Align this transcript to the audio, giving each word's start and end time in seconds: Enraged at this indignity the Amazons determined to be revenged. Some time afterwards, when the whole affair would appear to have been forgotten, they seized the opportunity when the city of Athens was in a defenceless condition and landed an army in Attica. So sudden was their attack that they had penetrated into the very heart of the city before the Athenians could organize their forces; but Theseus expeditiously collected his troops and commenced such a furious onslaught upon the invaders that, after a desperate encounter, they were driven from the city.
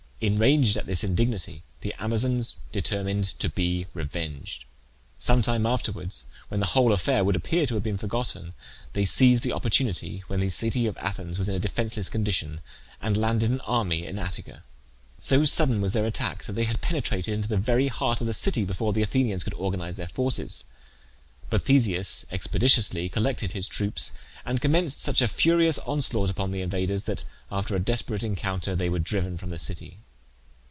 Enraged 0.23 0.77
at 0.77 0.85
this 0.85 1.03
indignity 1.03 1.63
the 1.81 1.95
Amazons 1.97 2.55
determined 2.71 3.25
to 3.39 3.49
be 3.49 3.87
revenged. 3.95 4.65
Some 5.17 5.41
time 5.41 5.65
afterwards, 5.65 6.25
when 6.47 6.59
the 6.59 6.67
whole 6.77 6.93
affair 6.93 7.23
would 7.23 7.35
appear 7.35 7.65
to 7.65 7.73
have 7.73 7.81
been 7.81 7.97
forgotten, 7.97 8.53
they 8.93 9.03
seized 9.03 9.41
the 9.41 9.51
opportunity 9.51 10.19
when 10.27 10.39
the 10.39 10.51
city 10.51 10.85
of 10.85 10.95
Athens 10.97 11.39
was 11.39 11.49
in 11.49 11.55
a 11.55 11.59
defenceless 11.59 12.07
condition 12.07 12.61
and 13.01 13.17
landed 13.17 13.49
an 13.49 13.61
army 13.61 14.05
in 14.05 14.19
Attica. 14.19 14.63
So 15.19 15.43
sudden 15.43 15.81
was 15.81 15.93
their 15.93 16.05
attack 16.05 16.43
that 16.43 16.53
they 16.53 16.65
had 16.65 16.81
penetrated 16.81 17.33
into 17.33 17.49
the 17.49 17.57
very 17.57 17.87
heart 17.87 18.21
of 18.21 18.27
the 18.27 18.35
city 18.35 18.63
before 18.63 18.93
the 18.93 19.01
Athenians 19.01 19.43
could 19.43 19.55
organize 19.55 19.95
their 19.95 20.07
forces; 20.07 20.65
but 21.49 21.63
Theseus 21.63 22.27
expeditiously 22.31 23.09
collected 23.09 23.53
his 23.53 23.67
troops 23.67 24.13
and 24.45 24.61
commenced 24.61 25.01
such 25.01 25.23
a 25.23 25.27
furious 25.27 25.79
onslaught 25.79 26.29
upon 26.29 26.51
the 26.51 26.61
invaders 26.61 27.05
that, 27.05 27.23
after 27.51 27.75
a 27.75 27.79
desperate 27.79 28.23
encounter, 28.23 28.75
they 28.75 28.87
were 28.87 28.99
driven 28.99 29.35
from 29.35 29.49
the 29.49 29.57
city. 29.57 29.97